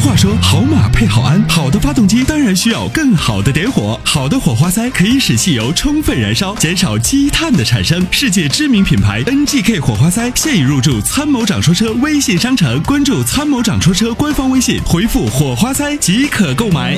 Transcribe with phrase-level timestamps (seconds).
[0.00, 3.98] 话说，好马配好鞍，好的发动机当然需要更好的点火。
[4.04, 8.00] 好的火花塞可以使汽油充分燃烧，减少积碳的产生。
[8.10, 16.96] 世界知名品牌 NGK 火花塞现已入驻参谋长说车微信商城，关注参谋长说车官方微信，回复火花塞即可购买。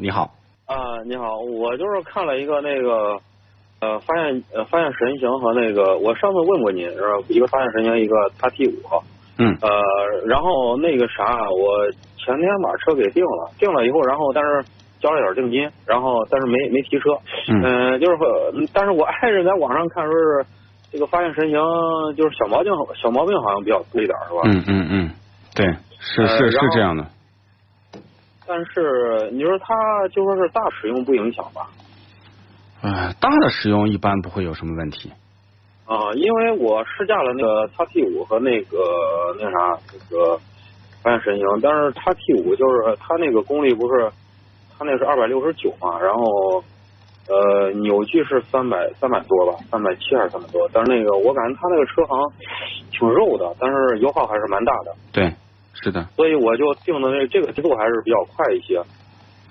[0.00, 0.34] 你好，
[0.66, 3.18] 啊，你好，我就是看了一个那个，
[3.80, 7.16] 呃，发现呃发现神行和那个，我上次问过您是吧？
[7.28, 8.72] 一个发现神行，一个叉 T 五，
[9.38, 9.68] 嗯呃，
[10.26, 14.64] 然后那个啥，我前天把车给定了，定了以后，然后但是
[15.00, 18.26] 交了点定金，然后但是没没提车，嗯嗯、就是说，
[18.72, 20.46] 但是我爱人在网上看说是
[20.92, 21.58] 这个发现神行，
[22.16, 24.42] 就是小毛病小毛病好像比较多一点是吧？
[24.44, 25.10] 嗯嗯嗯，
[25.54, 25.66] 对，
[25.98, 27.06] 是呃是是这样的。
[28.46, 29.74] 但是你说它
[30.08, 31.66] 就说是大使用不影响吧？
[32.82, 35.10] 呃，大的使用一般不会有什么问题。
[35.86, 38.78] 啊，因为我试驾了那个叉 T 五和那个
[39.38, 40.38] 那啥那个
[41.02, 44.10] 发现神行，但是叉 T 五就是它那个功率不是，
[44.78, 46.64] 它那是二百六十九嘛，然后
[47.28, 52.32] 呃扭矩是三百三百多吧，三百七还是三百多，但是那个我感觉它那个车好像
[52.90, 55.34] 挺肉的，但是油耗还是蛮大的，对，
[55.74, 58.82] 是的，所以我就定的那这个节奏还是比较快一些。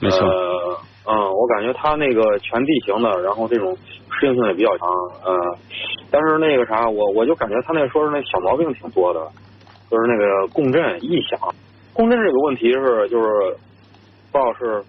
[0.00, 0.26] 没错。
[0.26, 3.76] 呃，嗯，我感觉它那个全地形的，然后这种
[4.18, 4.88] 适应性也比较强，
[5.26, 5.34] 嗯，
[6.10, 9.20] 但是那个啥，我我就感觉它那说是那小毛病挺多的，
[9.90, 11.38] 就是那个共振异响，
[11.92, 13.56] 共振这个问题是就是
[14.30, 14.84] 不知道是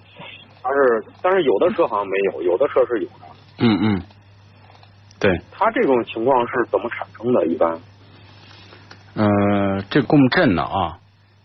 [0.62, 3.26] 它是，但是有的车好像没有，有的车是有的。
[3.60, 4.02] 嗯嗯，
[5.20, 7.46] 对，它这种情况是怎么产生的？
[7.48, 7.80] 一般？
[9.16, 10.98] 呃，这共振呢啊，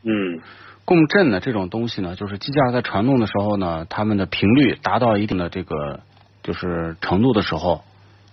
[0.03, 0.41] 嗯
[0.89, 6.00] 共振呢这种东西呢，就是机架在传动的时候呢，它们的频率达到一定的这个
[6.42, 7.83] 就是程度的时候，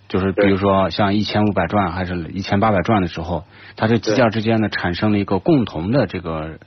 [0.07, 3.43] 就是比如说像一千五百转还是一千八百转的时候，
[3.75, 6.59] 它这机架之间呢产生了一个共同的这个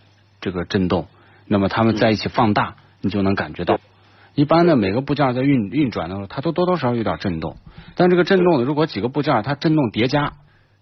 [0.43, 1.07] 这个振动，
[1.47, 3.81] 那么它们在一起放大，你就能感觉到。
[4.35, 7.57] 一般呢，每个部件在运运转的时候，它都多多少少有点震动，
[7.95, 10.35] 但这个震动呢，如果几个部件它震动叠加，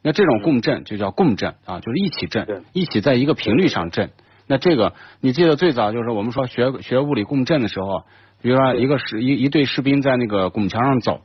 [0.03, 4.11] 那这种共振就叫共振啊，就是一起对震，一起在一个频率上震。
[4.47, 8.05] 那这个你记得最早就是我们说学学物理共振的时候，
[8.41, 11.23] 比如说一个士一一队士兵在那个拱桥上走，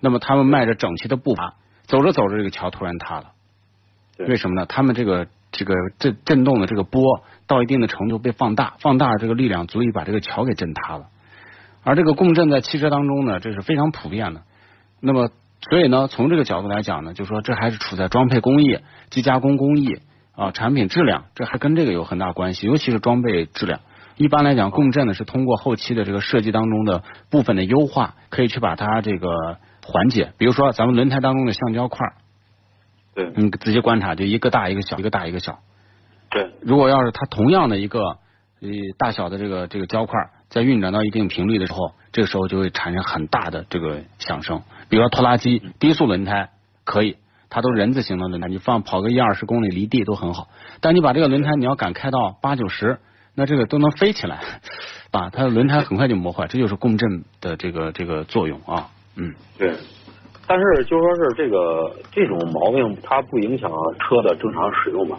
[0.00, 1.54] 那么他们迈着整齐的步伐，
[1.84, 3.32] 走着走着这个桥突然塌了，
[4.18, 4.66] 为什么呢？
[4.66, 7.02] 他们这个这个震震动的这个波
[7.46, 11.06] 到一定的程度被放大，放大这个力量足以把这个桥给震塌了。
[11.84, 14.42] 而这个共振在汽车当中呢，这是非常普遍的。
[15.00, 15.28] 那么，
[15.68, 18.78] 所以呢，从这个角度来讲呢，就说这还是处在装配工艺、
[19.10, 19.98] 机加工工艺
[20.36, 23.80] 啊、产品质量，这还跟这个有很大关系，尤其是装备质量。
[24.16, 30.32] 一般来讲，共振呢是通过后期的这个设计当中的部分的优化，可以去把它这个缓解。
[30.38, 31.98] 比如说，咱们轮胎当中的橡胶块，
[33.14, 35.58] 对你仔细观察，就一个大一个小，一个大一个小。
[36.30, 38.68] 对如果要是它同样的一个呃
[38.98, 44.62] 大小的这个这个胶块，在运转到一定频率的时候，这个时候就会产生很大的这个响声。
[44.88, 46.50] 比如说拖拉机低速轮胎
[46.84, 47.16] 可以，
[47.54, 50.48] 它都是人字形的轮胎，你放跑个一二十公里离地都很好。
[50.80, 52.98] 但你把这个轮胎你要敢开到八九十，
[53.36, 54.40] 那这个都能飞起来
[55.12, 58.88] 把，它的轮胎很快就磨坏，这就是共振的这个这个作用啊。
[59.14, 59.72] 嗯，对，
[60.48, 65.18] 但是就说是这个这种毛病，它不影响车的正常使用吧？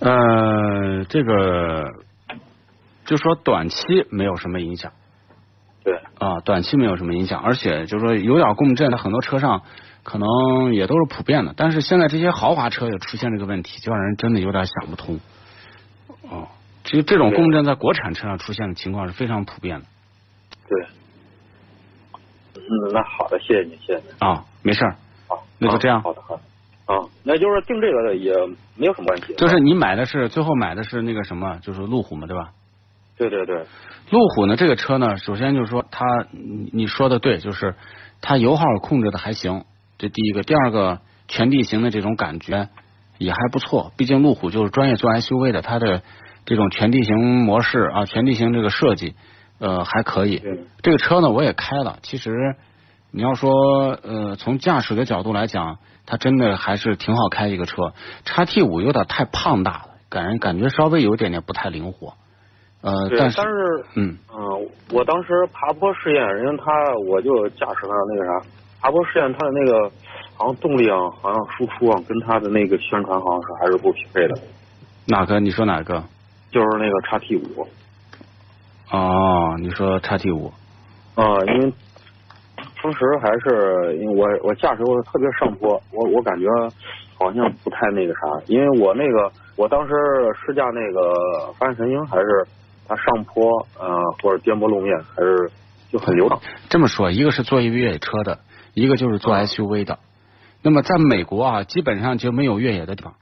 [0.00, 1.86] 呃，这个
[3.06, 3.78] 就说短期
[4.10, 4.92] 没有什么影响。
[5.86, 5.94] 对。
[6.18, 9.62] 啊，短期没有什么影响，而且就是说有点共振，它很多车上
[10.02, 11.54] 可能也都是普遍的。
[11.56, 15.20] 但是现在这些豪华车也出现这个问题，就让人真的有点想不通。
[16.28, 16.48] 哦，
[16.82, 19.86] 其实这种共振在国产车上出现的情况是非常普遍的
[20.68, 20.86] 对。
[22.56, 24.04] 嗯，那好的，谢谢你，谢谢你。
[24.18, 24.96] 啊，没事儿，
[25.28, 26.42] 好，那就这样啊好的，好的。
[26.86, 28.32] 啊，那就是定这个的也
[28.74, 29.34] 没有什么问题。
[29.36, 32.50] 就是你买的是最后买的是那个什么，就是路虎嘛，对吧？
[33.16, 33.64] 对对对，
[34.10, 37.74] 路虎呢，这个车呢，首先就是说它，你你说的对，就是
[38.20, 39.64] 它油耗控制的还行，
[39.96, 40.42] 这第一个。
[40.42, 42.68] 第二个，全地形的这种感觉
[43.16, 46.02] 也还不错，毕竟路虎就是专业做 SUV 的，它的
[46.44, 49.14] 这种全地形模式啊，全地形这个设计，
[49.58, 50.42] 呃，还可以。
[50.82, 52.54] 这个车呢，我也开了，其实
[53.10, 53.50] 你要说
[54.02, 57.94] 呃，从驾驶的角度来讲，它真的还是挺好开一个车。
[58.26, 62.14] 叉 T 五有点太胖大了，感人感觉稍微有一点点不太灵活。
[62.86, 64.16] 呃，对，但是但是嗯。
[64.32, 66.72] 嗯，我当时爬坡试验，人家他
[67.08, 68.46] 我就驾驶了那个啥，
[68.80, 69.90] 爬坡试验他的那个
[70.36, 74.34] 好像动力啊，好像输出啊，跟他的那个宣传好像是还是不匹配的，
[75.06, 75.40] 哪个？
[75.40, 76.00] 你说哪个？
[76.52, 77.66] 就是那个叉 T 五
[78.92, 80.52] 哦，你说叉 T 五。
[81.16, 81.72] 啊，因为
[82.82, 86.46] 当时还是因为我我驾驶我特别上坡，我我感觉
[87.18, 89.92] 好像不太那个啥，因为我那个我当时
[90.46, 92.46] 试驾那个发现神鹰，还是
[92.88, 93.88] 它上坡呃
[94.22, 95.50] 或者颠簸路面，还是
[95.90, 96.40] 就很流畅。
[96.68, 98.40] 这么说，一个是做越野车的，
[98.74, 99.98] 一个就是做 SUV 的。
[100.62, 103.14] 那么在美国啊，基本上就没有越野的地方。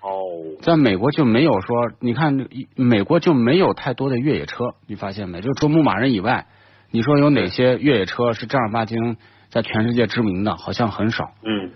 [0.00, 2.46] 哦，在美国就没有说，你看
[2.76, 5.40] 美国就没有太多的越野车，你发现没？
[5.40, 6.46] 就除牧马人以外，
[6.90, 9.16] 你说有哪些越野车是正儿八经
[9.48, 10.56] 在全世界知名的？
[10.56, 11.32] 好像很少。
[11.42, 11.72] 嗯，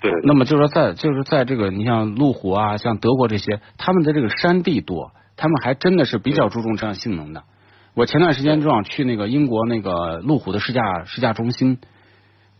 [0.00, 0.12] 对。
[0.22, 5.10] 那么就是说，在就是在这个你像路虎啊，像德国这些，他们的这个山地多，
[5.42, 7.42] 他们还真的是比较注重这样性能的。
[7.94, 11.78] 我前段时间正好去那个英国那个路虎的试驾试驾中心。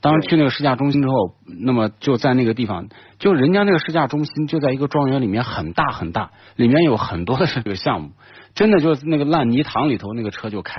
[0.01, 1.15] 当时去那个试驾中心之后，
[1.61, 2.89] 那么就在那个地方，
[3.21, 8.11] 就人家那个试驾中心就在一个庄园里面，很大很大，里面有很多的这个项目，
[8.57, 10.75] 真的就是那个烂泥塘里头那个车就开，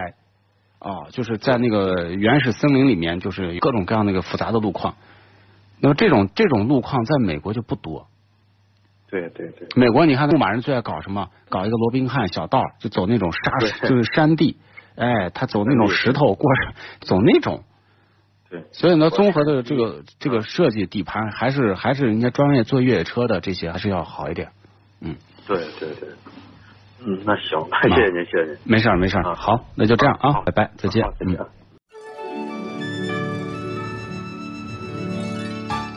[0.79, 4.95] 啊，就是在那个原始森林里面，就是各种各样那个复杂的路况。
[5.79, 8.07] 那么这种这种路况在美国就不多。
[9.21, 9.67] 对对对。
[9.75, 11.29] 美国你看牧马人最爱搞什么？
[11.49, 14.57] 搞一个罗宾汉小道，就走那种沙，就是山地，
[14.95, 16.49] 哎，他走那种石头过，
[17.01, 17.63] 走那种。
[18.49, 24.49] 对所以呢，综合的这个这个设计底盘还是还是人家专业做越野车的这些还是要好一点。
[25.01, 25.15] 嗯，
[25.47, 26.09] 对对对，
[27.05, 28.57] 嗯，那行， 谢谢您，谢谢您。
[28.63, 31.37] 没事儿没事儿，好，那就这样啊，拜拜，再见，嗯。